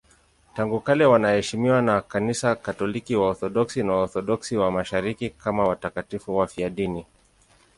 [0.55, 7.05] Tangu kale wanaheshimiwa na Kanisa Katoliki, Waorthodoksi na Waorthodoksi wa Mashariki kama watakatifu wafiadini.